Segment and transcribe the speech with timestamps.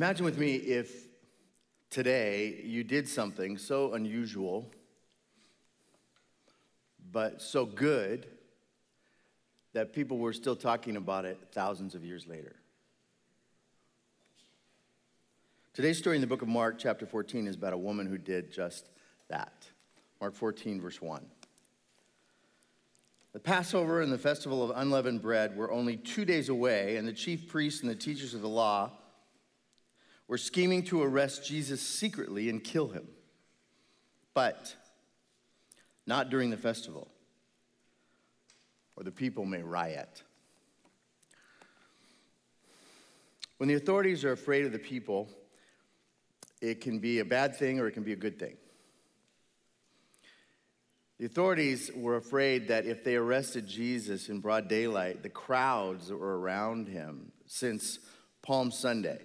[0.00, 1.08] Imagine with me if
[1.90, 4.72] today you did something so unusual,
[7.12, 8.26] but so good
[9.74, 12.56] that people were still talking about it thousands of years later.
[15.74, 18.50] Today's story in the book of Mark, chapter 14, is about a woman who did
[18.50, 18.88] just
[19.28, 19.66] that.
[20.18, 21.26] Mark 14, verse 1.
[23.34, 27.12] The Passover and the festival of unleavened bread were only two days away, and the
[27.12, 28.92] chief priests and the teachers of the law
[30.30, 33.08] were scheming to arrest Jesus secretly and kill him.
[34.32, 34.76] But
[36.06, 37.10] not during the festival,
[38.94, 40.22] or the people may riot.
[43.56, 45.28] When the authorities are afraid of the people,
[46.62, 48.56] it can be a bad thing or it can be a good thing.
[51.18, 56.16] The authorities were afraid that if they arrested Jesus in broad daylight, the crowds that
[56.16, 57.98] were around him since
[58.42, 59.18] Palm Sunday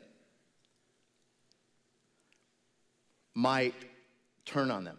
[3.36, 3.76] might
[4.46, 4.98] turn on them.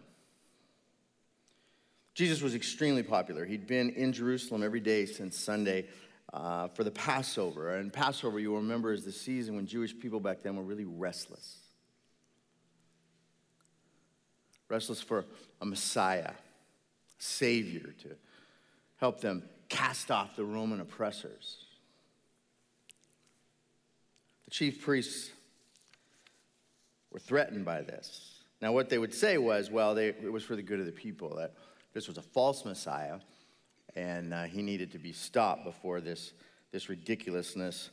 [2.13, 3.45] Jesus was extremely popular.
[3.45, 5.85] He'd been in Jerusalem every day since Sunday
[6.33, 7.75] uh, for the Passover.
[7.75, 11.57] And Passover, you'll remember, is the season when Jewish people back then were really restless.
[14.69, 15.25] Restless for
[15.61, 16.31] a Messiah
[17.19, 18.09] Savior to
[18.97, 21.65] help them cast off the Roman oppressors.
[24.45, 25.29] The chief priests
[27.17, 28.43] were threatened by this.
[28.61, 30.91] Now, what they would say was, well, they, it was for the good of the
[30.91, 31.55] people, that
[31.91, 33.17] this was a false Messiah,
[33.95, 36.33] and uh, he needed to be stopped before this,
[36.71, 37.89] this ridiculousness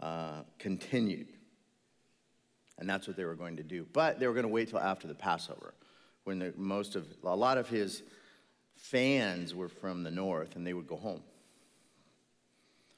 [0.00, 1.28] uh, continued.
[2.78, 3.86] And that's what they were going to do.
[3.92, 5.74] But they were going to wait till after the Passover,
[6.24, 8.02] when the, most of, a lot of his
[8.74, 11.22] fans were from the north and they would go home.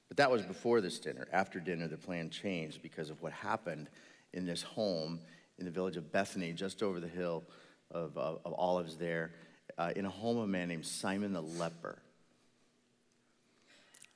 [0.07, 1.27] But that was before this dinner.
[1.33, 3.89] After dinner, the plan changed because of what happened
[4.33, 5.19] in this home
[5.59, 7.45] in the village of Bethany, just over the hill
[7.91, 9.33] of, of, of Olives there,
[9.79, 11.99] uh, in a home of a man named Simon the leper.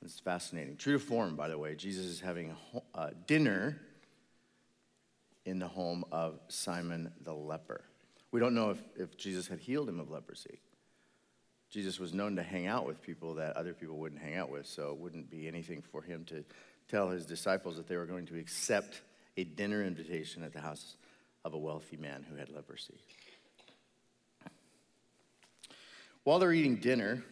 [0.03, 0.77] It's fascinating.
[0.77, 2.55] True to form, by the way, Jesus is having
[2.93, 3.79] a uh, dinner
[5.45, 7.83] in the home of Simon the leper.
[8.31, 10.59] We don't know if, if Jesus had healed him of leprosy.
[11.69, 14.65] Jesus was known to hang out with people that other people wouldn't hang out with,
[14.65, 16.43] so it wouldn't be anything for him to
[16.87, 19.01] tell his disciples that they were going to accept
[19.37, 20.95] a dinner invitation at the house
[21.45, 22.99] of a wealthy man who had leprosy.
[26.23, 27.23] While they're eating dinner,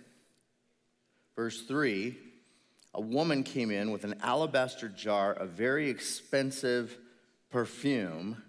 [1.36, 2.18] verse 3,
[2.94, 6.98] a woman came in with an alabaster jar of very expensive
[7.52, 8.42] perfume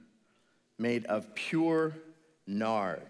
[0.78, 1.94] made of pure
[2.46, 3.02] nard.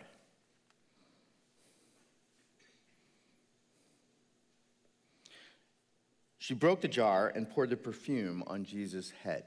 [6.39, 9.45] She broke the jar and poured the perfume on Jesus' head.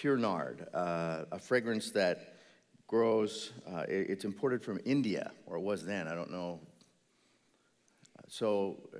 [0.00, 2.36] Pure nard, uh, a fragrance that
[2.86, 6.58] grows, uh, it, it's imported from India, or it was then, I don't know.
[8.26, 8.98] So uh,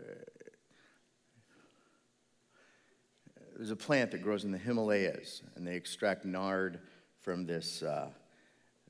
[3.56, 6.80] there's a plant that grows in the Himalayas, and they extract nard
[7.22, 8.10] from this, uh,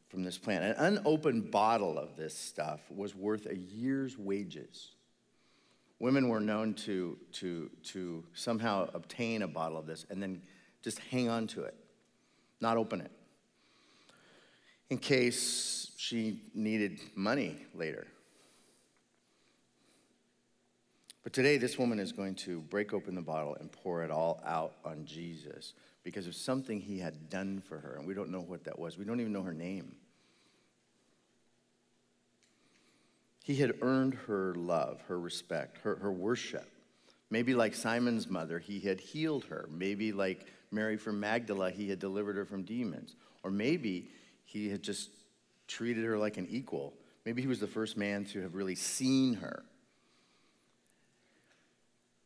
[0.08, 0.64] from this plant.
[0.64, 4.94] An unopened bottle of this stuff was worth a year's wages
[6.00, 10.42] women were known to, to, to somehow obtain a bottle of this and then
[10.82, 11.74] just hang on to it,
[12.60, 13.10] not open it,
[14.90, 18.06] in case she needed money later.
[21.22, 24.42] But today, this woman is going to break open the bottle and pour it all
[24.44, 27.96] out on Jesus because of something he had done for her.
[27.98, 28.96] And we don't know what that was.
[28.96, 29.96] We don't even know her name.
[33.44, 36.68] He had earned her love, her respect, her, her worship.
[37.30, 39.68] Maybe like Simon's mother, he had healed her.
[39.70, 43.14] Maybe like Mary from Magdala, he had delivered her from demons.
[43.44, 44.08] Or maybe
[44.44, 45.10] he had just
[45.68, 46.92] treated her like an equal.
[47.24, 49.62] Maybe he was the first man to have really seen her,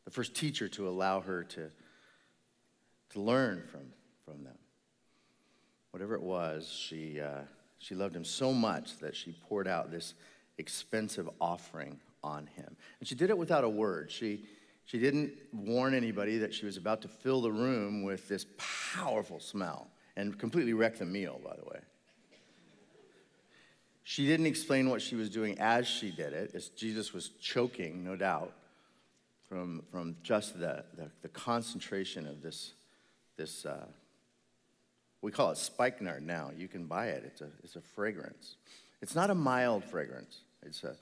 [0.05, 1.71] the first teacher to allow her to,
[3.11, 3.93] to learn from,
[4.25, 4.57] from them.
[5.91, 7.43] Whatever it was, she, uh,
[7.79, 10.15] she loved him so much that she poured out this
[10.59, 12.77] expensive offering on him.
[13.01, 14.11] And she did it without a word.
[14.11, 14.45] She,
[14.87, 19.41] she didn't warn anybody that she was about to fill the room with this powerful
[19.41, 21.81] smell and completely wreck the meal, by the way.
[24.03, 28.05] She didn't explain what she was doing as she did it, as Jesus was choking,
[28.05, 28.53] no doubt,
[29.49, 32.75] from, from just the, the, the concentration of this,
[33.37, 33.87] this uh,
[35.23, 36.51] we call it spikenard now.
[36.55, 38.57] You can buy it, it's a, it's a fragrance.
[39.01, 40.41] It's not a mild fragrance.
[40.63, 40.97] It's a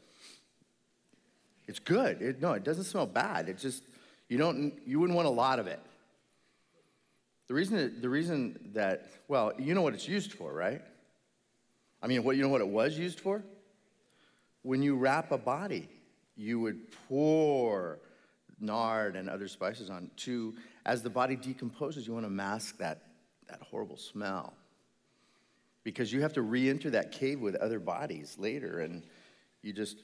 [1.67, 2.21] it's good.
[2.21, 3.49] It, no, it doesn't smell bad.
[3.49, 3.83] It just
[4.29, 5.81] you don't you wouldn't want a lot of it.
[7.53, 10.81] The reason, the reason that, well, you know what it's used for, right?
[12.03, 13.43] I mean, what, you know what it was used for?
[14.63, 15.89] When you wrap a body,
[16.35, 17.99] you would pour
[18.59, 20.55] nard and other spices on to,
[20.87, 23.03] as the body decomposes, you want to mask that,
[23.49, 24.55] that horrible smell.
[25.85, 29.03] Because you have to re enter that cave with other bodies later, and
[29.61, 29.99] you just.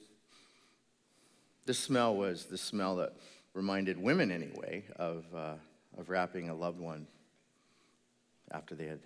[1.69, 3.13] This smell was the smell that
[3.53, 5.57] reminded women, anyway, of, uh,
[5.99, 7.07] of wrapping a loved one
[8.51, 9.01] after they had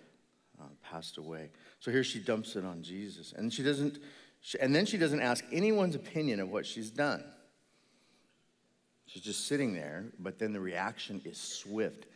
[0.61, 1.51] uh, passed away.
[1.81, 3.35] So here she dumps it on Jesus.
[3.37, 3.99] And she doesn't,
[4.43, 7.25] she, and then she doesn't ask anyone's opinion of what she's done.
[9.07, 12.07] She's just sitting there, but then the reaction is swift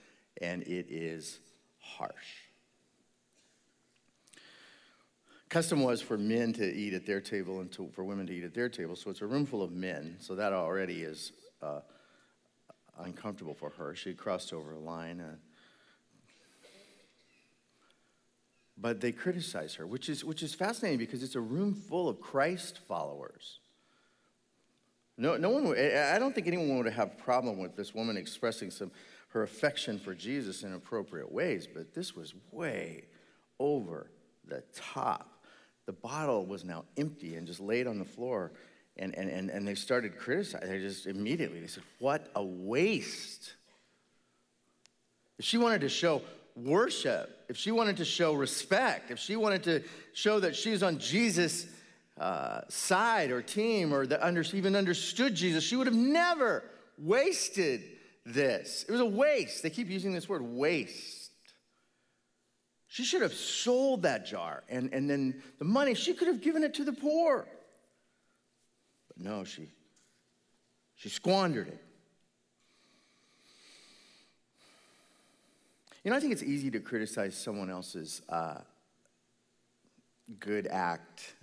[0.40, 1.40] and it is
[1.81, 2.45] harsh.
[5.56, 8.44] Custom was for men to eat at their table and to, for women to eat
[8.44, 8.94] at their table.
[8.94, 10.16] So it's a room full of men.
[10.18, 11.32] So that already is
[11.62, 11.80] uh,
[12.98, 13.94] uncomfortable for her.
[13.94, 15.18] She crossed over a line.
[15.18, 15.36] Uh,
[18.76, 22.20] but they criticize her, which is, which is fascinating because it's a room full of
[22.20, 23.60] Christ followers.
[25.16, 28.70] No, no one I don't think anyone would have a problem with this woman expressing
[28.70, 28.90] some,
[29.28, 33.06] her affection for Jesus in appropriate ways, but this was way
[33.58, 34.10] over
[34.46, 35.35] the top.
[35.86, 38.52] The bottle was now empty and just laid on the floor,
[38.96, 40.68] and, and, and, and they started criticizing.
[40.68, 43.54] They just immediately, they said, What a waste.
[45.38, 46.22] If she wanted to show
[46.56, 50.98] worship, if she wanted to show respect, if she wanted to show that she's on
[50.98, 51.66] Jesus'
[52.18, 56.64] uh, side or team or that under, even understood Jesus, she would have never
[56.98, 57.82] wasted
[58.24, 58.84] this.
[58.88, 59.62] It was a waste.
[59.62, 61.25] They keep using this word waste.
[62.96, 66.62] She should have sold that jar and, and then the money, she could have given
[66.64, 67.46] it to the poor.
[69.08, 69.69] But no, she,
[70.94, 71.84] she squandered it.
[76.04, 78.60] You know, I think it's easy to criticize someone else's uh,
[80.40, 81.34] good act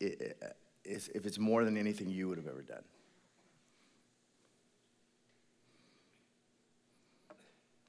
[0.00, 0.28] if
[1.24, 2.82] it's more than anything you would have ever done.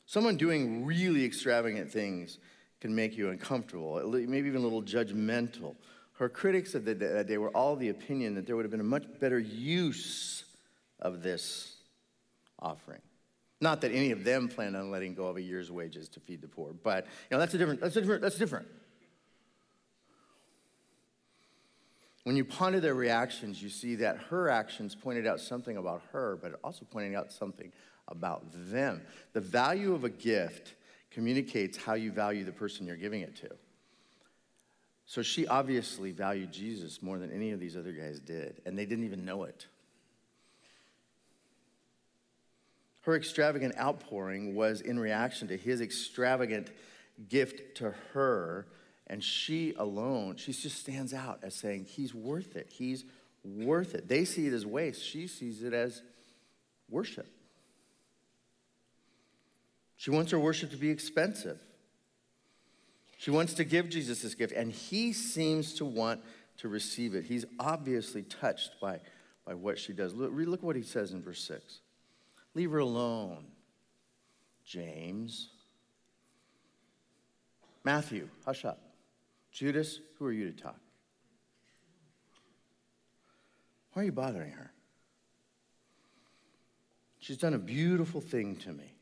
[0.06, 2.38] Someone doing really extravagant things
[2.80, 5.76] can make you uncomfortable, maybe even a little judgmental.
[6.14, 8.84] Her critics said that they were all the opinion that there would have been a
[8.84, 10.44] much better use
[11.00, 11.76] of this
[12.60, 13.02] offering.
[13.60, 16.42] Not that any of them planned on letting go of a year's wages to feed
[16.42, 17.82] the poor, but you know that's a different.
[17.82, 18.22] That's a different.
[18.22, 18.68] That's different.
[22.24, 26.38] When you ponder their reactions, you see that her actions pointed out something about her,
[26.42, 27.72] but also pointing out something
[28.10, 29.02] about them.
[29.34, 30.74] The value of a gift
[31.18, 33.50] communicates how you value the person you're giving it to.
[35.08, 38.86] So she obviously valued Jesus more than any of these other guys did, and they
[38.86, 39.66] didn't even know it.
[43.02, 46.70] Her extravagant outpouring was in reaction to his extravagant
[47.28, 48.68] gift to her.
[49.08, 52.70] And she alone, she just stands out as saying, He's worth it.
[52.70, 53.06] He's
[53.44, 54.08] worth it.
[54.08, 55.04] They see it as waste.
[55.04, 56.04] She sees it as
[56.92, 57.28] worship.
[59.98, 61.60] She wants her worship to be expensive.
[63.18, 66.22] She wants to give Jesus this gift, and he seems to want
[66.58, 67.26] to receive it.
[67.26, 69.00] He's obviously touched by,
[69.46, 70.14] by what she does.
[70.14, 71.80] Look, look what he says in verse 6.
[72.54, 73.46] Leave her alone,
[74.64, 75.50] James.
[77.84, 78.80] Matthew, hush up.
[79.52, 80.80] Judas, who are you to talk?
[83.94, 84.72] Why are you bothering her?
[87.18, 88.97] She's done a beautiful thing to me.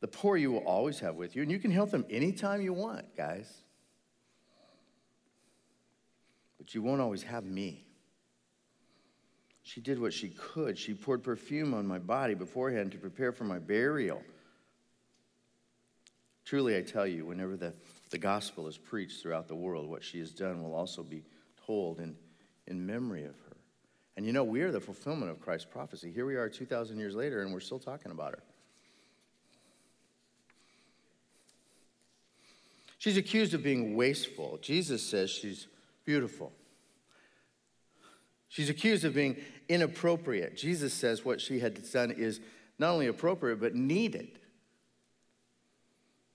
[0.00, 2.72] The poor you will always have with you, and you can help them anytime you
[2.72, 3.62] want, guys.
[6.58, 7.84] But you won't always have me.
[9.62, 10.78] She did what she could.
[10.78, 14.22] She poured perfume on my body beforehand to prepare for my burial.
[16.44, 17.74] Truly, I tell you, whenever the,
[18.10, 21.22] the gospel is preached throughout the world, what she has done will also be
[21.66, 22.16] told in,
[22.66, 23.56] in memory of her.
[24.16, 26.10] And you know, we are the fulfillment of Christ's prophecy.
[26.10, 28.42] Here we are 2,000 years later, and we're still talking about her.
[33.00, 34.58] She's accused of being wasteful.
[34.60, 35.68] Jesus says she's
[36.04, 36.52] beautiful.
[38.48, 39.38] She's accused of being
[39.70, 40.54] inappropriate.
[40.54, 42.40] Jesus says what she had done is
[42.78, 44.38] not only appropriate, but needed.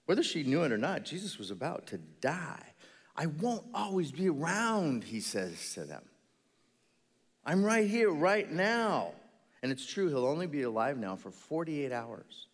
[0.07, 2.73] Whether she knew it or not, Jesus was about to die.
[3.15, 6.01] I won't always be around, he says to them.
[7.45, 9.11] I'm right here, right now.
[9.61, 12.47] And it's true, he'll only be alive now for 48 hours.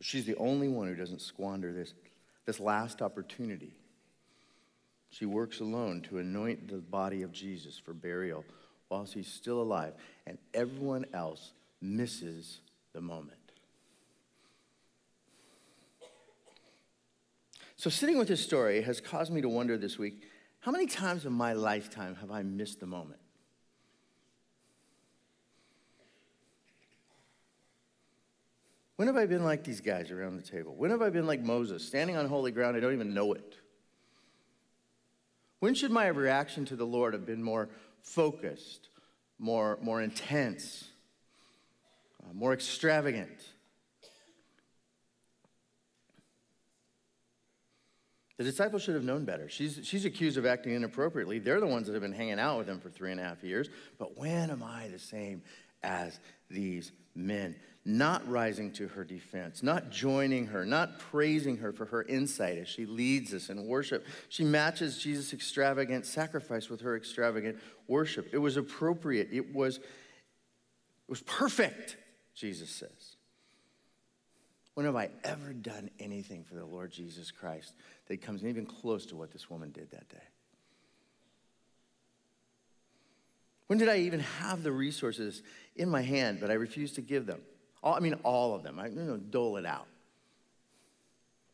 [0.00, 1.94] She's the only one who doesn't squander this,
[2.46, 3.72] this last opportunity.
[5.10, 8.44] She works alone to anoint the body of Jesus for burial
[8.90, 9.94] whilst he's still alive,
[10.26, 12.60] and everyone else misses
[12.92, 13.34] the moment.
[17.76, 20.22] So, sitting with this story has caused me to wonder this week
[20.60, 23.20] how many times in my lifetime have I missed the moment?
[28.98, 30.74] When have I been like these guys around the table?
[30.74, 32.76] When have I been like Moses, standing on holy ground?
[32.76, 33.54] I don't even know it.
[35.60, 37.68] When should my reaction to the Lord have been more
[38.02, 38.88] focused,
[39.38, 40.88] more, more intense,
[42.24, 43.40] uh, more extravagant?
[48.36, 49.48] The disciples should have known better.
[49.48, 51.38] She's, she's accused of acting inappropriately.
[51.38, 53.44] They're the ones that have been hanging out with him for three and a half
[53.44, 53.68] years.
[53.96, 55.42] But when am I the same
[55.84, 56.18] as
[56.50, 57.54] these men?
[57.90, 62.68] Not rising to her defense, not joining her, not praising her for her insight as
[62.68, 64.06] she leads us in worship.
[64.28, 68.28] She matches Jesus' extravagant sacrifice with her extravagant worship.
[68.34, 69.82] It was appropriate, it was, it
[71.08, 71.96] was perfect,
[72.34, 73.16] Jesus says.
[74.74, 77.72] When have I ever done anything for the Lord Jesus Christ
[78.08, 80.18] that comes even close to what this woman did that day?
[83.68, 85.42] When did I even have the resources
[85.74, 87.40] in my hand, but I refused to give them?
[87.82, 88.78] All, I mean, all of them.
[88.78, 89.86] I you know, dole it out.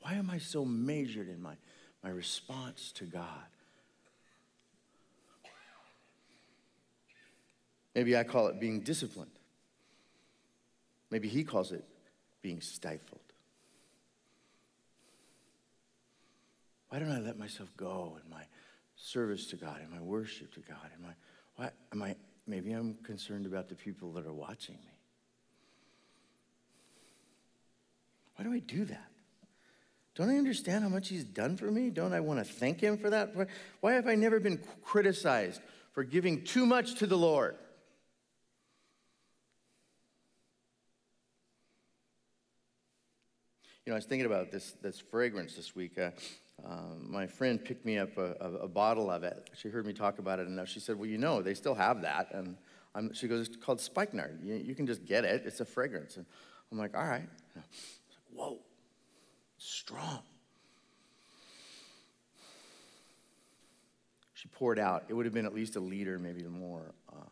[0.00, 1.54] Why am I so measured in my,
[2.02, 3.26] my response to God?
[7.94, 9.30] Maybe I call it being disciplined.
[11.10, 11.84] Maybe he calls it
[12.44, 13.20] being stifled?
[16.90, 18.42] Why don't I let myself go in my
[18.96, 20.90] service to God, in my worship to God?
[20.94, 21.12] In my,
[21.56, 22.14] why am I,
[22.46, 24.93] maybe I'm concerned about the people that are watching me.
[28.36, 29.10] Why do I do that?
[30.14, 31.90] Don't I understand how much he's done for me?
[31.90, 33.34] Don't I want to thank him for that?
[33.80, 35.60] Why have I never been criticized
[35.92, 37.56] for giving too much to the Lord?
[43.84, 45.98] You know, I was thinking about this, this fragrance this week.
[45.98, 46.10] Uh,
[46.64, 49.50] um, my friend picked me up a, a, a, bottle of it.
[49.54, 50.68] She heard me talk about it enough.
[50.68, 52.28] She said, Well, you know, they still have that.
[52.32, 52.56] And
[52.94, 54.38] I'm, she goes, It's called Spikenard.
[54.42, 56.16] You, you, can just get it, it's a fragrance.
[56.16, 56.24] And
[56.72, 57.28] I'm like, All right.
[58.34, 58.58] Whoa,
[59.58, 60.22] strong.
[64.34, 65.04] She poured out.
[65.08, 67.30] It would have been at least a liter, maybe more, uh,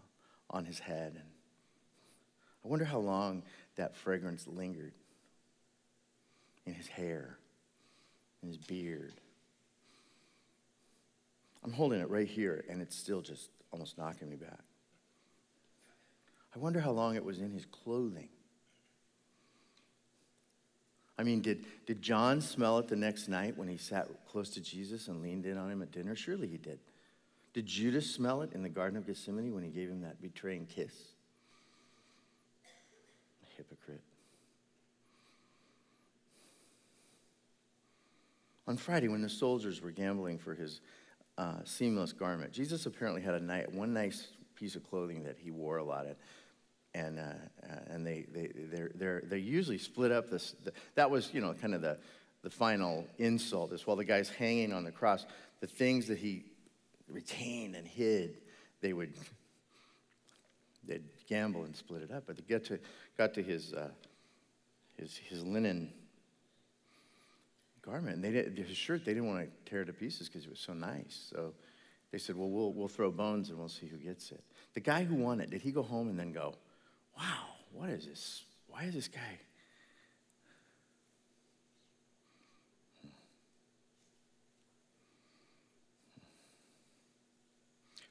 [0.48, 1.12] on his head.
[1.14, 1.28] And
[2.64, 3.42] I wonder how long
[3.76, 4.94] that fragrance lingered
[6.64, 7.36] in his hair,
[8.42, 9.14] in his beard.
[11.64, 14.60] I'm holding it right here, and it's still just almost knocking me back.
[16.54, 18.28] I wonder how long it was in his clothing.
[21.22, 24.60] I mean, did, did John smell it the next night when he sat close to
[24.60, 26.16] Jesus and leaned in on him at dinner?
[26.16, 26.80] Surely he did.
[27.54, 30.66] Did Judas smell it in the Garden of Gethsemane when he gave him that betraying
[30.66, 30.92] kiss?
[33.56, 34.00] Hypocrite.
[38.66, 40.80] On Friday, when the soldiers were gambling for his
[41.38, 44.26] uh, seamless garment, Jesus apparently had a night, one nice
[44.56, 46.04] piece of clothing that he wore a lot.
[46.04, 46.16] Of,
[46.94, 50.54] and uh, uh, and they they they're, they're, they usually split up this.
[50.94, 51.98] That was you know kind of the
[52.42, 55.24] the final insult is while the guy's hanging on the cross,
[55.60, 56.44] the things that he
[57.08, 58.38] retained and hid,
[58.80, 59.12] they would
[60.86, 62.24] they'd gamble and split it up.
[62.26, 62.78] But they got to
[63.16, 63.90] got to his uh,
[64.98, 65.92] his his linen
[67.82, 68.16] garment.
[68.16, 70.50] And they did, his shirt, they didn't want to tear it to pieces because it
[70.50, 71.30] was so nice.
[71.30, 71.52] So
[72.10, 74.42] they said, well, well, we'll throw bones and we'll see who gets it.
[74.74, 76.54] The guy who won it, did he go home and then go,
[77.16, 78.44] wow, what is this?
[78.68, 79.38] Why is this guy?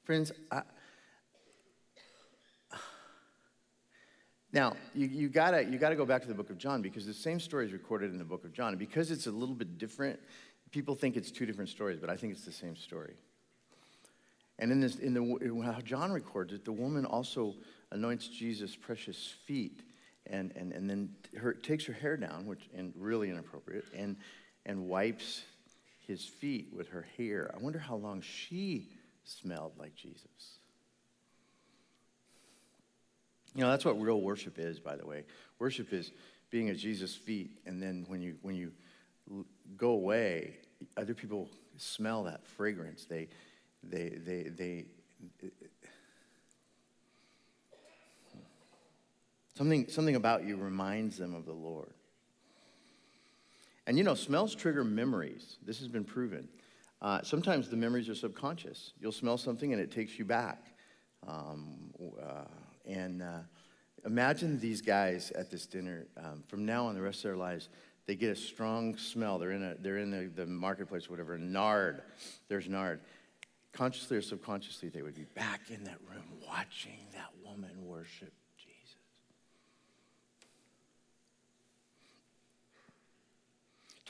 [0.04, 0.64] Friends, I,
[4.54, 7.14] Now, you, you, gotta, you gotta go back to the book of John because the
[7.14, 8.70] same story is recorded in the book of John.
[8.70, 10.20] And because it's a little bit different,
[10.72, 13.14] people think it's two different stories, but I think it's the same story.
[14.60, 17.56] And in, this, in, the, how John records it, the woman also
[17.92, 19.82] anoints Jesus' precious feet
[20.28, 24.16] and, and, and then her, takes her hair down, which and really inappropriate, and,
[24.66, 25.44] and wipes
[26.08, 27.52] his feet with her hair.
[27.54, 28.88] I wonder how long she
[29.24, 30.58] smelled like Jesus.
[33.56, 35.26] You know, that's what real worship is, by the way.
[35.60, 36.12] Worship is
[36.50, 38.72] being at Jesus' feet, and then when you when you
[39.78, 40.58] go away,
[40.96, 43.06] other people smell that fragrance.
[43.06, 43.28] They
[43.84, 44.86] they they they
[49.56, 51.94] something something about you reminds them of the Lord.
[53.88, 55.58] And you know, smells trigger memories.
[55.66, 56.48] This has been proven.
[57.02, 58.94] Uh, sometimes the memories are subconscious.
[59.00, 60.68] You'll smell something and it takes you back.
[61.28, 61.92] Um,
[62.22, 62.46] uh,
[62.86, 63.40] and uh,
[64.06, 67.70] imagine these guys at this dinner um, from now on the rest of their lives
[68.12, 69.38] they get a strong smell.
[69.38, 71.38] They're in, a, they're in the, the marketplace, whatever.
[71.38, 72.02] Nard,
[72.50, 73.00] there's nard.
[73.74, 78.98] Consciously or subconsciously, they would be back in that room watching that woman worship Jesus.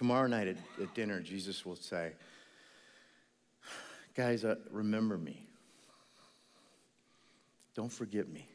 [0.02, 2.14] Tomorrow night at, at dinner, Jesus will say,
[4.16, 5.46] Guys, uh, remember me.
[7.76, 8.50] Don't forget me.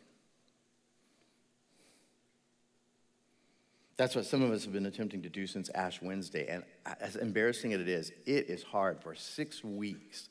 [3.96, 6.48] That's what some of us have been attempting to do since Ash Wednesday.
[6.48, 6.64] And
[7.00, 10.28] as embarrassing as it is, it is hard for six weeks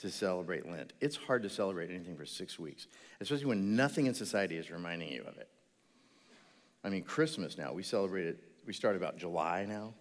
[0.00, 0.92] to celebrate Lent.
[1.00, 2.86] It's hard to celebrate anything for six weeks,
[3.22, 5.48] especially when nothing in society is reminding you of it.
[6.84, 9.94] I mean, Christmas now, we celebrate it, we start about July now.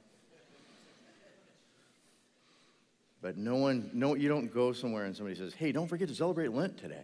[3.21, 6.15] But no one, no, you don't go somewhere and somebody says, hey, don't forget to
[6.15, 7.03] celebrate Lent today.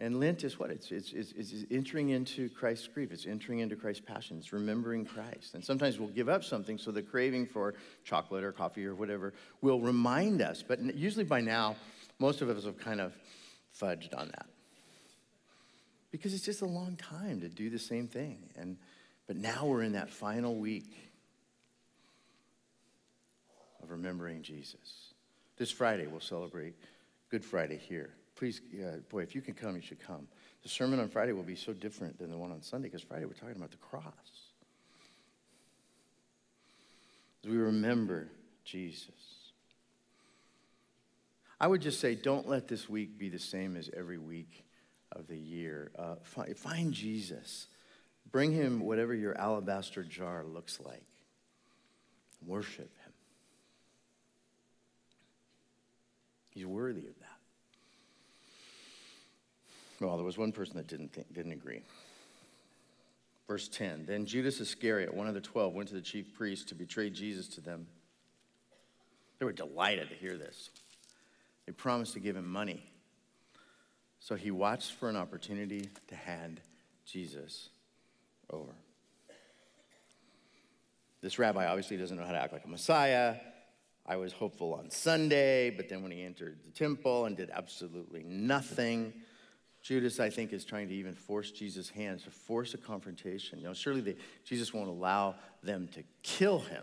[0.00, 0.70] And Lent is what?
[0.70, 3.12] It's, it's, it's, it's, entering into Christ's grief.
[3.12, 4.38] It's entering into Christ's passion.
[4.38, 5.54] It's remembering Christ.
[5.54, 9.34] And sometimes we'll give up something so the craving for chocolate or coffee or whatever
[9.60, 10.64] will remind us.
[10.66, 11.76] But usually by now,
[12.18, 13.12] most of us have kind of
[13.78, 14.46] fudged on that.
[16.10, 18.38] Because it's just a long time to do the same thing.
[18.56, 18.78] And,
[19.26, 21.10] but now we're in that final week
[23.82, 25.09] of remembering Jesus.
[25.60, 26.74] This Friday, we'll celebrate
[27.30, 30.26] Good Friday here please, yeah, boy, if you can come, you should come.
[30.62, 33.26] The sermon on Friday will be so different than the one on Sunday because Friday
[33.26, 34.04] we're talking about the cross.
[37.44, 38.28] As we remember
[38.64, 39.52] Jesus.
[41.60, 44.64] I would just say, don't let this week be the same as every week
[45.12, 45.90] of the year.
[45.98, 47.66] Uh, find, find Jesus.
[48.32, 51.04] Bring him whatever your alabaster jar looks like.
[52.46, 53.12] Worship him.
[56.50, 57.26] He's worthy of that.
[60.00, 61.82] Well, there was one person that didn't, think, didn't agree.
[63.46, 66.74] Verse 10 Then Judas Iscariot, one of the twelve, went to the chief priests to
[66.74, 67.86] betray Jesus to them.
[69.38, 70.70] They were delighted to hear this.
[71.66, 72.84] They promised to give him money.
[74.18, 76.60] So he watched for an opportunity to hand
[77.06, 77.70] Jesus
[78.50, 78.72] over.
[81.22, 83.36] This rabbi obviously doesn't know how to act like a Messiah.
[84.10, 88.24] I was hopeful on Sunday, but then when he entered the temple and did absolutely
[88.24, 89.12] nothing,
[89.82, 93.60] Judas, I think, is trying to even force Jesus' hands, to force a confrontation.
[93.60, 96.82] You know, surely they, Jesus won't allow them to kill him.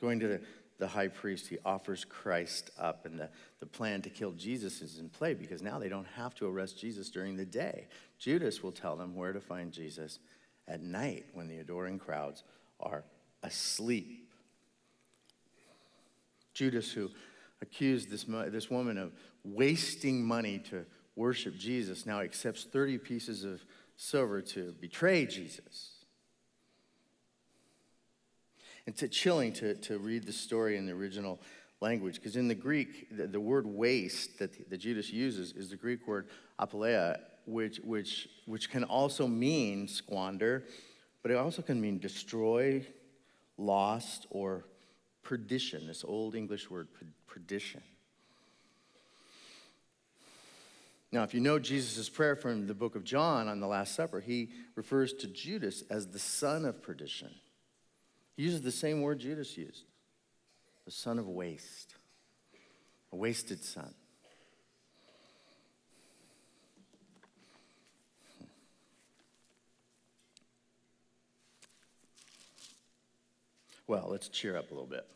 [0.00, 0.40] Going to the,
[0.78, 5.00] the high priest, he offers Christ up, and the, the plan to kill Jesus is
[5.00, 7.88] in play because now they don't have to arrest Jesus during the day.
[8.20, 10.20] Judas will tell them where to find Jesus
[10.68, 12.44] at night when the adoring crowds
[12.78, 13.02] are
[13.42, 14.30] asleep.
[16.54, 17.10] Judas, who
[17.60, 19.12] accused this, this woman of
[19.44, 20.84] wasting money to
[21.16, 23.64] worship Jesus now accepts 30 pieces of
[23.96, 25.92] silver to betray Jesus.
[28.86, 31.38] It's chilling to, to read the story in the original
[31.80, 35.76] language because in the Greek, the, the, word waste that, that Judas uses is the
[35.76, 36.28] Greek word
[36.58, 40.64] apoleia, which, which, which can also mean squander,
[41.22, 42.84] but it also can mean destroy,
[43.56, 44.64] lost, or
[45.22, 46.88] perdition, this old English word,
[47.26, 47.82] perdition.
[51.12, 54.20] Now, if you know Jesus' prayer from the book of John on the Last Supper,
[54.20, 57.30] he refers to Judas as the son of perdition.
[58.36, 59.84] He uses the same word Judas used
[60.84, 61.94] the son of waste,
[63.12, 63.94] a wasted son.
[73.86, 75.06] Well, let's cheer up a little bit.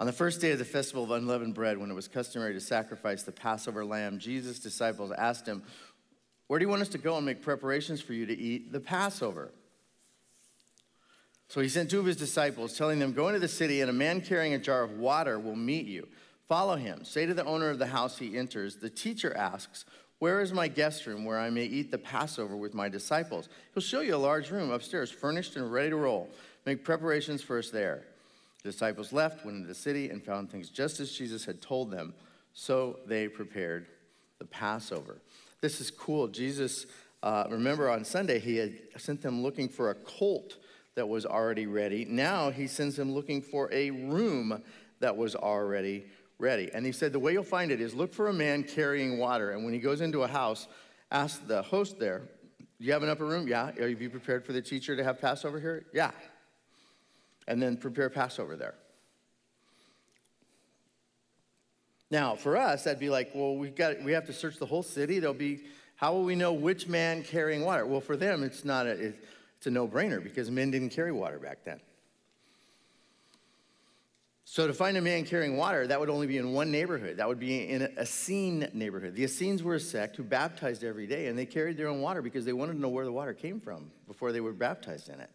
[0.00, 2.60] On the first day of the festival of unleavened bread, when it was customary to
[2.60, 5.62] sacrifice the Passover lamb, Jesus' disciples asked him,
[6.46, 8.80] Where do you want us to go and make preparations for you to eat the
[8.80, 9.52] Passover?
[11.48, 13.94] So he sent two of his disciples, telling them, Go into the city, and a
[13.94, 16.08] man carrying a jar of water will meet you.
[16.48, 17.04] Follow him.
[17.04, 19.84] Say to the owner of the house he enters, The teacher asks,
[20.24, 23.50] Where is my guest room where I may eat the Passover with my disciples?
[23.74, 26.30] He'll show you a large room upstairs, furnished and ready to roll.
[26.64, 28.06] Make preparations for us there.
[28.62, 31.90] The disciples left, went into the city, and found things just as Jesus had told
[31.90, 32.14] them.
[32.54, 33.84] So they prepared
[34.38, 35.18] the Passover.
[35.60, 36.28] This is cool.
[36.28, 36.86] Jesus,
[37.22, 40.56] uh, remember on Sunday, he had sent them looking for a colt
[40.94, 42.06] that was already ready.
[42.06, 44.62] Now he sends them looking for a room
[45.00, 46.06] that was already
[46.38, 46.70] ready.
[46.72, 49.50] And he said, The way you'll find it is look for a man carrying water.
[49.50, 50.66] And when he goes into a house,
[51.10, 52.22] ask the host there,
[52.78, 53.48] Do you have an upper room?
[53.48, 53.70] Yeah.
[53.80, 55.86] Are you prepared for the teacher to have Passover here?
[55.92, 56.10] Yeah
[57.46, 58.74] and then prepare Passover there.
[62.10, 64.82] Now, for us, that'd be like, well, we've got, we have to search the whole
[64.82, 65.18] city.
[65.18, 65.64] There'll be
[65.96, 67.86] How will we know which man carrying water?
[67.86, 69.14] Well, for them, it's not a,
[69.56, 71.80] it's a no-brainer because men didn't carry water back then.
[74.46, 77.16] So to find a man carrying water, that would only be in one neighborhood.
[77.16, 79.14] That would be in a Essene neighborhood.
[79.14, 82.20] The Essenes were a sect who baptized every day, and they carried their own water
[82.20, 85.18] because they wanted to know where the water came from before they were baptized in
[85.18, 85.30] it.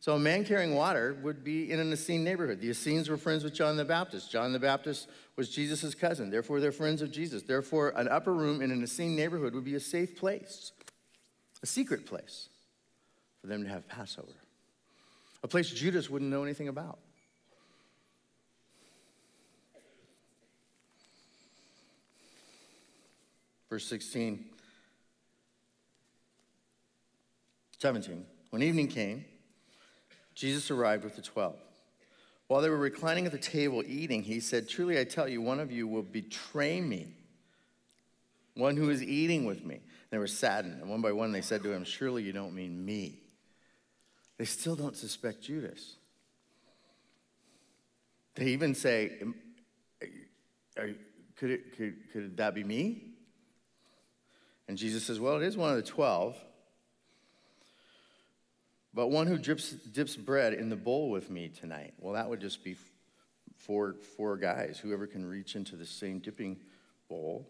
[0.00, 2.62] So a man carrying water would be in an Essene neighborhood.
[2.62, 4.30] The Essenes were friends with John the Baptist.
[4.30, 6.30] John the Baptist was Jesus' cousin.
[6.30, 7.42] Therefore, they're friends of Jesus.
[7.42, 10.72] Therefore, an upper room in an Essene neighborhood would be a safe place,
[11.62, 12.48] a secret place
[13.42, 14.32] for them to have Passover,
[15.42, 16.98] a place Judas wouldn't know anything about.
[23.70, 24.44] Verse 16,
[27.78, 28.26] 17.
[28.50, 29.24] When evening came,
[30.34, 31.56] Jesus arrived with the twelve.
[32.48, 35.60] While they were reclining at the table eating, he said, Truly I tell you, one
[35.60, 37.14] of you will betray me,
[38.54, 39.80] one who is eating with me.
[40.10, 42.84] They were saddened, and one by one they said to him, Surely you don't mean
[42.84, 43.20] me.
[44.36, 45.94] They still don't suspect Judas.
[48.34, 49.12] They even say,
[50.74, 53.09] could, it, could, could that be me?
[54.70, 56.36] And Jesus says, Well, it is one of the twelve.
[58.94, 61.94] But one who dips, dips bread in the bowl with me tonight.
[61.98, 62.76] Well, that would just be
[63.56, 66.56] four, four guys, whoever can reach into the same dipping
[67.08, 67.48] bowl.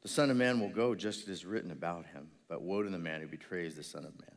[0.00, 2.88] The Son of Man will go just as is written about him, but woe to
[2.88, 4.36] the man who betrays the Son of Man.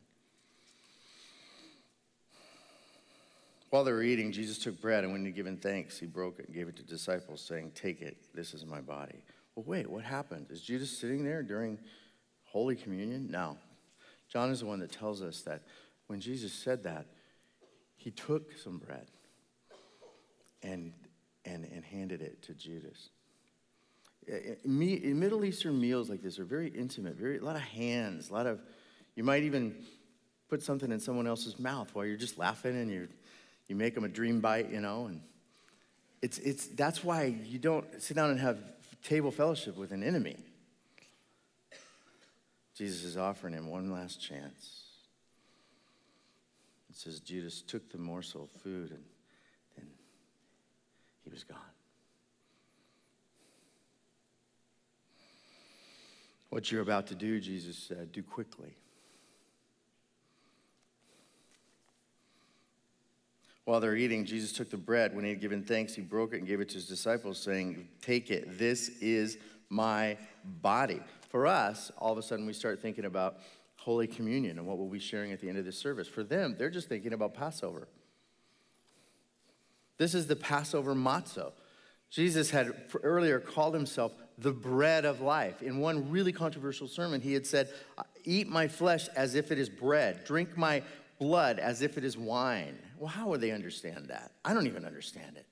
[3.70, 6.38] While they were eating, Jesus took bread, and when he had given thanks, he broke
[6.38, 9.22] it and gave it to disciples, saying, Take it, this is my body.
[9.54, 10.46] Well, wait, what happened?
[10.50, 11.78] Is Judas sitting there during
[12.44, 13.30] Holy Communion?
[13.30, 13.58] No.
[14.28, 15.62] John is the one that tells us that
[16.06, 17.06] when Jesus said that,
[17.96, 19.06] he took some bread
[20.62, 20.92] and,
[21.44, 23.10] and, and handed it to Judas.
[24.64, 28.46] Middle Eastern meals like this are very intimate, very, a lot of hands, a lot
[28.46, 28.60] of,
[29.16, 29.74] you might even
[30.48, 33.08] put something in someone else's mouth while you're just laughing and you
[33.68, 35.20] you make them a dream bite, you know, and
[36.20, 38.58] it's, it's, that's why you don't sit down and have
[39.02, 40.36] table fellowship with an enemy.
[42.74, 44.84] Jesus is offering him one last chance.
[46.90, 49.04] It says Judas took the morsel of food and
[49.76, 49.86] then
[51.24, 51.58] he was gone.
[56.50, 58.76] What you're about to do, Jesus said, do quickly.
[63.64, 65.14] While they're eating, Jesus took the bread.
[65.14, 67.88] When he had given thanks, he broke it and gave it to his disciples, saying,
[68.00, 71.00] Take it, this is my body.
[71.28, 73.38] For us, all of a sudden we start thinking about
[73.76, 76.08] Holy Communion and what we'll be sharing at the end of this service.
[76.08, 77.88] For them, they're just thinking about Passover.
[79.98, 81.52] This is the Passover matzo.
[82.10, 82.72] Jesus had
[83.02, 85.62] earlier called himself the bread of life.
[85.62, 87.70] In one really controversial sermon, he had said,
[88.24, 90.82] Eat my flesh as if it is bread, drink my
[91.22, 92.76] blood as if it is wine.
[92.98, 94.32] Well, how would they understand that?
[94.44, 95.46] I don't even understand it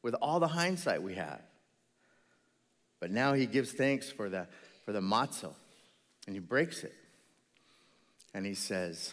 [0.00, 1.40] with all the hindsight we have.
[3.00, 4.46] But now he gives thanks for the,
[4.84, 5.54] for the matzo
[6.26, 6.94] and he breaks it.
[8.32, 9.12] And he says,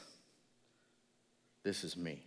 [1.64, 2.24] This is me.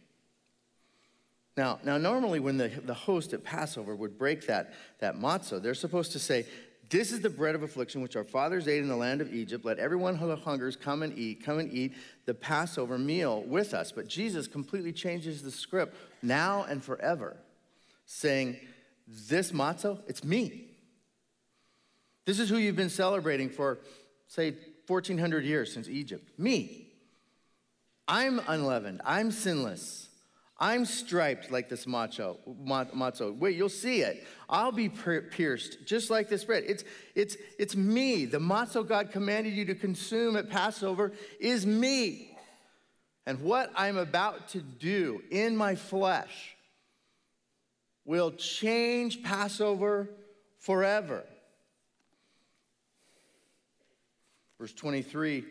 [1.57, 5.75] Now, now normally when the, the host at Passover would break that, that matzo, they're
[5.75, 6.47] supposed to say,
[6.93, 9.65] this is the bread of affliction which our fathers ate in the land of Egypt.
[9.65, 11.95] Let everyone who hungers come and eat, come and eat
[12.27, 13.91] the Passover meal with us.
[13.91, 17.39] But Jesus completely changes the script now and forever,
[18.05, 18.59] saying,
[19.09, 20.67] This matzo, it's me.
[22.27, 23.79] This is who you've been celebrating for,
[24.29, 24.55] say,
[24.87, 26.39] 1400 years since Egypt.
[26.39, 26.89] Me.
[28.07, 29.01] I'm unleavened.
[29.03, 30.11] I'm sinless.
[30.63, 33.37] I'm striped like this macho, matzo.
[33.37, 34.25] Wait, you'll see it.
[34.49, 36.63] I'll be pierced just like this bread.
[36.69, 36.85] It's,
[37.17, 38.27] it's, it's me.
[38.27, 42.39] The matzo God commanded you to consume at Passover is me.
[43.27, 46.55] And what I'm about to do in my flesh
[48.05, 50.11] will change Passover
[50.61, 51.25] forever.
[54.61, 55.45] Verse 23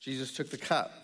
[0.00, 1.01] Jesus took the cup.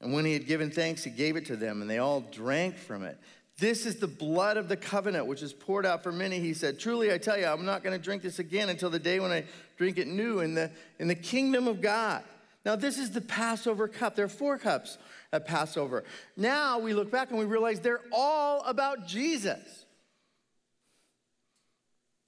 [0.00, 2.76] And when he had given thanks, he gave it to them, and they all drank
[2.76, 3.18] from it.
[3.58, 6.40] This is the blood of the covenant, which is poured out for many.
[6.40, 8.98] He said, Truly, I tell you, I'm not going to drink this again until the
[8.98, 9.44] day when I
[9.76, 12.22] drink it new in the, in the kingdom of God.
[12.64, 14.16] Now, this is the Passover cup.
[14.16, 14.96] There are four cups
[15.32, 16.04] at Passover.
[16.36, 19.79] Now we look back and we realize they're all about Jesus.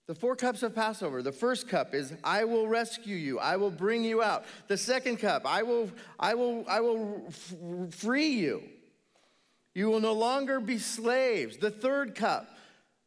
[0.09, 1.23] The four cups of Passover.
[1.23, 3.39] The first cup is I will rescue you.
[3.39, 4.45] I will bring you out.
[4.67, 8.63] The second cup, I will I will I will f- free you.
[9.75, 11.57] You will no longer be slaves.
[11.57, 12.49] The third cup,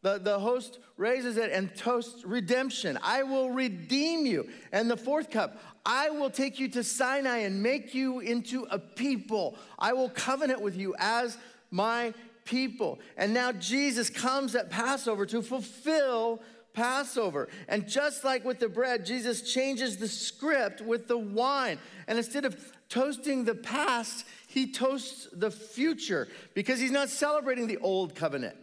[0.01, 2.97] The, the host raises it and toasts redemption.
[3.03, 4.47] I will redeem you.
[4.71, 8.79] And the fourth cup, I will take you to Sinai and make you into a
[8.79, 9.57] people.
[9.77, 11.37] I will covenant with you as
[11.71, 12.13] my
[12.45, 12.99] people.
[13.17, 16.41] And now Jesus comes at Passover to fulfill
[16.75, 17.49] Passover.
[17.67, 21.79] And just like with the bread, Jesus changes the script with the wine.
[22.07, 22.55] And instead of
[22.89, 28.57] toasting the past, he toasts the future because he's not celebrating the old covenant.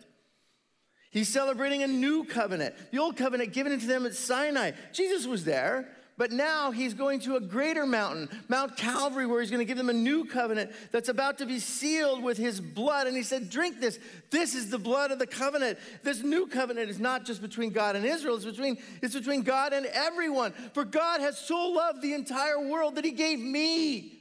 [1.11, 4.71] He's celebrating a new covenant, the old covenant given to them at Sinai.
[4.93, 5.89] Jesus was there,
[6.23, 9.77] but now he's going to a greater mountain, Mount Calvary, where he's going to give
[9.77, 13.09] them a new covenant that's about to be sealed with his blood.
[13.09, 13.99] And he said, Drink this.
[14.31, 15.81] This is the blood of the covenant.
[16.05, 19.73] This new covenant is not just between God and Israel, it's between, it's between God
[19.73, 20.53] and everyone.
[20.75, 24.21] For God has so loved the entire world that he gave me.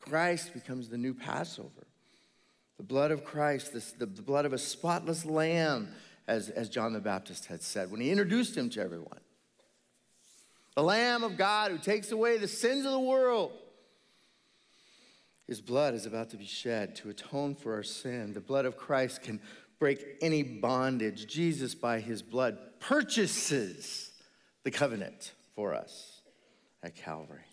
[0.00, 1.86] Christ becomes the new Passover.
[2.78, 5.88] The blood of Christ, the, the blood of a spotless lamb
[6.26, 9.20] as, as John the Baptist had said when he introduced him to everyone.
[10.74, 13.52] The Lamb of God who takes away the sins of the world.
[15.46, 18.32] His blood is about to be shed to atone for our sin.
[18.32, 19.40] The blood of Christ can
[19.78, 21.26] break any bondage.
[21.26, 24.10] Jesus, by his blood, purchases
[24.64, 26.20] the covenant for us
[26.82, 27.46] at Calvary.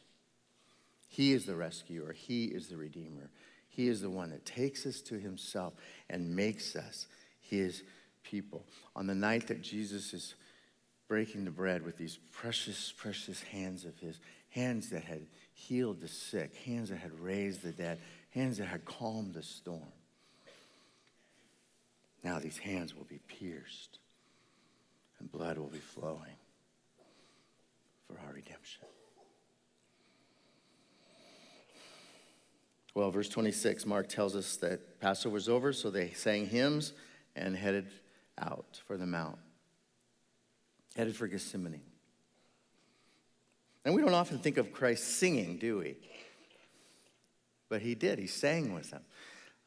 [1.08, 3.30] He is the rescuer, He is the redeemer.
[3.70, 5.74] He is the one that takes us to Himself
[6.10, 7.08] and makes us
[7.40, 7.84] His
[8.24, 8.66] people.
[8.96, 10.36] On the night that Jesus is
[11.08, 16.08] breaking the bread with these precious, precious hands of his, hands that had healed the
[16.08, 18.00] sick, hands that had raised the dead,
[18.32, 19.82] hands that had calmed the storm.
[22.24, 24.00] Now these hands will be pierced
[25.20, 26.38] and blood will be flowing
[28.08, 28.86] for our redemption.
[32.96, 36.94] Well, verse 26, Mark tells us that Passover was over, so they sang hymns
[37.36, 37.88] and headed
[38.40, 39.38] out for the mount,
[40.96, 41.82] headed for Gethsemane.
[43.86, 45.98] And we don't often think of Christ singing, do we?
[47.70, 48.20] But he did.
[48.20, 49.02] He sang with them.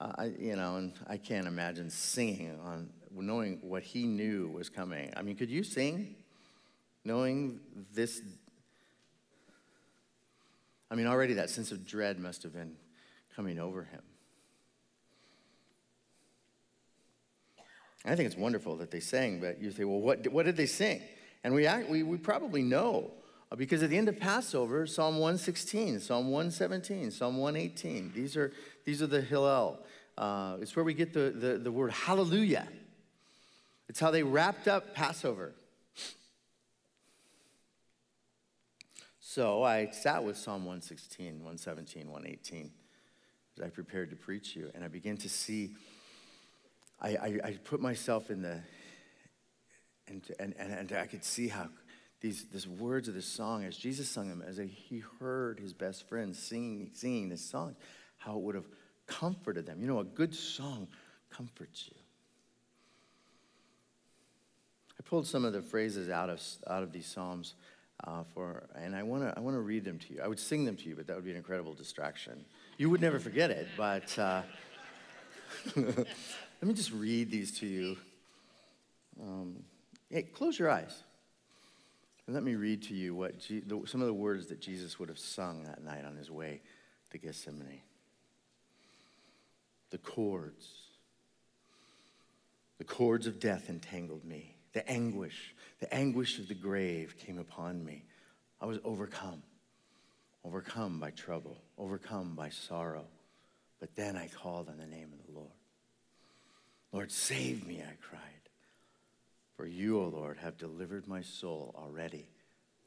[0.00, 4.68] Uh, I, you know, and I can't imagine singing on knowing what he knew was
[4.68, 5.12] coming.
[5.16, 6.16] I mean, could you sing
[7.04, 7.60] knowing
[7.94, 8.20] this?
[10.90, 12.76] I mean, already that sense of dread must have been
[13.34, 14.02] coming over him.
[18.06, 20.66] I think it's wonderful that they sang, but you say, well, what, what did they
[20.66, 21.02] sing?
[21.42, 23.10] And we, we, we probably know
[23.50, 28.52] uh, because at the end of Passover, Psalm 116, Psalm 117, Psalm 118, these are,
[28.84, 29.78] these are the Hallel.
[30.18, 32.66] Uh, it's where we get the, the, the word hallelujah.
[33.88, 35.54] It's how they wrapped up Passover.
[39.20, 42.70] So I sat with Psalm 116, 117, 118
[43.56, 45.74] as I prepared to preach you, and I began to see
[47.00, 48.60] I, I, I put myself in the,
[50.08, 51.68] and, and, and I could see how
[52.20, 56.08] these, these words of this song, as Jesus sung them, as he heard his best
[56.08, 57.76] friend singing, singing this song,
[58.18, 58.68] how it would have
[59.06, 59.80] comforted them.
[59.80, 60.88] You know, a good song
[61.30, 61.96] comforts you.
[64.98, 67.54] I pulled some of the phrases out of, out of these Psalms
[68.04, 70.20] uh, for, and I want to I wanna read them to you.
[70.22, 72.44] I would sing them to you, but that would be an incredible distraction.
[72.78, 74.42] You would never forget it, but uh,
[76.60, 77.96] Let me just read these to you.
[79.20, 79.62] Um,
[80.10, 81.02] hey, close your eyes.
[82.26, 84.98] And let me read to you what Je- the, some of the words that Jesus
[84.98, 86.62] would have sung that night on his way
[87.10, 87.82] to Gethsemane.
[89.90, 90.66] The cords,
[92.78, 94.56] the cords of death entangled me.
[94.72, 98.04] The anguish, the anguish of the grave came upon me.
[98.60, 99.42] I was overcome,
[100.44, 103.04] overcome by trouble, overcome by sorrow.
[103.78, 105.52] But then I called on the name of the Lord.
[106.96, 108.22] Lord, save me, I cried.
[109.54, 112.26] For you, O oh Lord, have delivered my soul already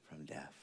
[0.09, 0.55] from death.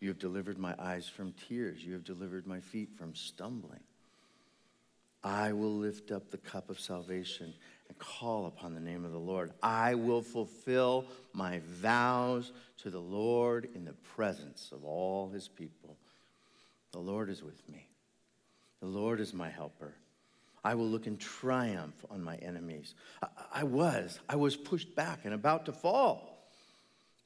[0.00, 1.84] You have delivered my eyes from tears.
[1.84, 3.82] You have delivered my feet from stumbling.
[5.22, 7.52] I will lift up the cup of salvation
[7.90, 9.52] and call upon the name of the Lord.
[9.62, 11.04] I will fulfill
[11.34, 15.98] my vows to the Lord in the presence of all his people.
[16.92, 17.86] The Lord is with me.
[18.80, 19.92] The Lord is my helper.
[20.64, 22.94] I will look in triumph on my enemies.
[23.52, 26.48] I, was, I was pushed back and about to fall.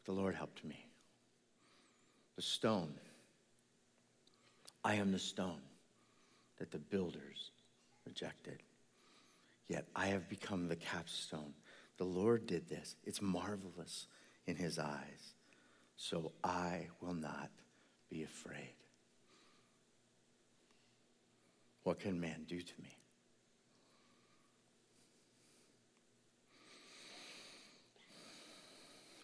[0.07, 0.85] The Lord helped me.
[2.35, 2.95] The stone.
[4.85, 5.61] I am the stone
[6.59, 7.53] that the builders
[8.05, 8.59] rejected.
[9.69, 11.55] Yet I have become the capstone.
[11.99, 12.97] The Lord did this.
[13.05, 14.09] It's marvelous
[14.47, 15.35] in his eyes.
[15.97, 17.51] So I will not
[18.11, 18.75] be afraid.
[21.85, 22.98] What can man do to me?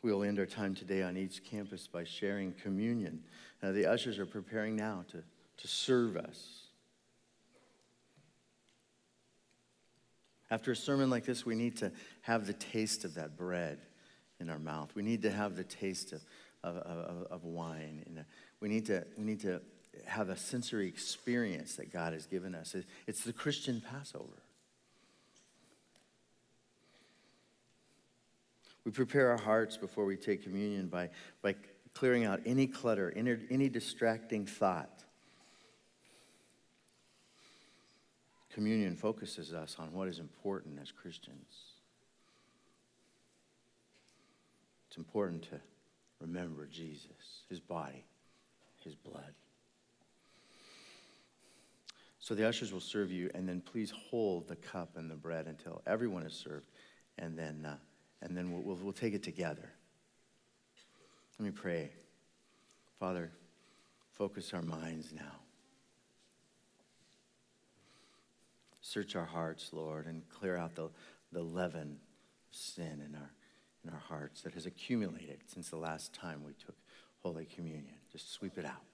[0.04, 3.22] We'll end our time today on each campus by sharing communion.
[3.62, 5.22] Uh, the ushers are preparing now to,
[5.56, 6.66] to serve us.
[10.50, 11.90] After a sermon like this, we need to
[12.20, 13.78] have the taste of that bread
[14.40, 14.94] in our mouth.
[14.94, 16.20] We need to have the taste of,
[16.62, 18.02] of, of, of wine.
[18.04, 18.26] And
[18.60, 19.62] we, need to, we need to
[20.04, 22.76] have a sensory experience that God has given us.
[23.06, 24.43] It's the Christian Passover.
[28.84, 31.10] We prepare our hearts before we take communion by,
[31.42, 31.54] by
[31.94, 35.04] clearing out any clutter, any, any distracting thought.
[38.52, 41.46] Communion focuses us on what is important as Christians.
[44.88, 45.60] It's important to
[46.20, 48.04] remember Jesus, his body,
[48.84, 49.34] his blood.
[52.20, 55.46] So the ushers will serve you, and then please hold the cup and the bread
[55.46, 56.70] until everyone is served,
[57.18, 57.76] and then, uh,
[58.24, 59.70] and then we'll, we'll, we'll take it together.
[61.38, 61.90] Let me pray.
[62.98, 63.30] Father,
[64.12, 65.40] focus our minds now.
[68.80, 70.88] Search our hearts, Lord, and clear out the,
[71.32, 71.98] the leaven
[72.50, 73.30] of sin in our,
[73.84, 76.76] in our hearts that has accumulated since the last time we took
[77.22, 77.94] Holy Communion.
[78.10, 78.84] Just sweep it out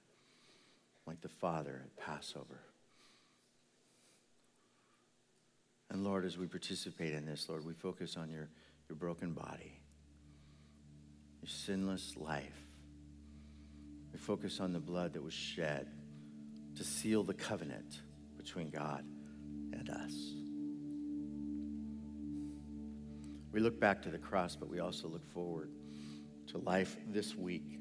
[1.07, 2.61] like the Father at Passover.
[5.91, 8.49] And Lord, as we participate in this, Lord, we focus on your,
[8.91, 9.73] your broken body,
[11.41, 12.67] your sinless life.
[14.13, 15.87] We focus on the blood that was shed
[16.75, 18.01] to seal the covenant
[18.37, 19.05] between God
[19.73, 20.13] and us.
[23.53, 25.71] We look back to the cross, but we also look forward
[26.49, 27.79] to life this week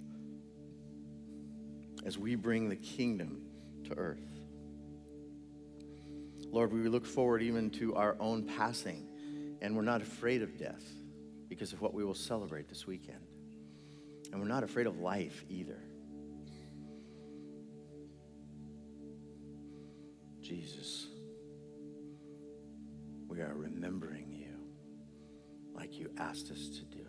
[2.05, 3.41] as we bring the kingdom
[3.85, 4.29] to earth.
[6.51, 9.07] Lord, we look forward even to our own passing,
[9.59, 10.83] and we're not afraid of death
[11.49, 13.25] because of what we will celebrate this weekend.
[14.31, 15.81] And we're not afraid of life either.
[20.41, 21.07] Jesus,
[23.27, 24.55] we are remembering you
[25.73, 27.08] like you asked us to do.